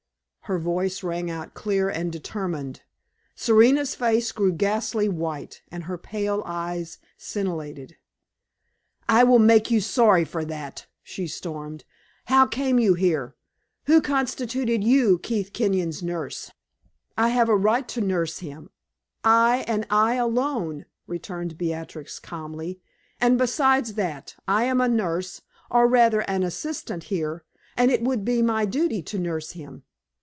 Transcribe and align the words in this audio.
Her 0.45 0.59
voice 0.59 1.01
rang 1.01 1.31
out 1.31 1.53
clear 1.53 1.87
and 1.89 2.11
determined. 2.11 2.81
Serena's 3.35 3.95
face 3.95 4.33
grew 4.33 4.51
ghastly 4.51 5.07
white, 5.07 5.61
and 5.71 5.85
her 5.85 5.97
pale 5.97 6.43
eyes 6.45 6.97
scintillated. 7.17 7.95
"I 9.07 9.23
will 9.23 9.39
make 9.39 9.71
you 9.71 9.79
sorry 9.79 10.25
for 10.25 10.43
that!" 10.43 10.87
she 11.03 11.25
stormed. 11.25 11.85
"How 12.25 12.45
came 12.47 12.79
you 12.79 12.95
here? 12.95 13.33
Who 13.85 14.01
constituted 14.01 14.83
you 14.83 15.19
Keith 15.19 15.53
Kenyon's 15.53 16.03
nurse?" 16.03 16.51
"I 17.17 17.29
have 17.29 17.47
a 17.47 17.55
right 17.55 17.87
to 17.87 18.01
nurse 18.01 18.39
him; 18.39 18.71
I, 19.23 19.63
and 19.69 19.87
I 19.89 20.15
alone!" 20.15 20.85
returned 21.07 21.57
Beatrix, 21.57 22.19
calmly. 22.19 22.81
"And, 23.21 23.37
besides 23.37 23.93
that, 23.93 24.35
I 24.49 24.65
am 24.65 24.81
a 24.81 24.89
nurse 24.89 25.43
or, 25.69 25.87
rather, 25.87 26.23
an 26.29 26.43
assistant 26.43 27.05
here 27.05 27.45
and 27.77 27.89
it 27.89 28.01
would 28.01 28.25
be 28.25 28.41
my 28.41 28.65
duty 28.65 29.01
to 29.03 29.17
nurse 29.17 29.51
him. 29.51 29.83